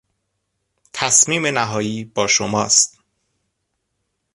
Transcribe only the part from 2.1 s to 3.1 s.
شماست.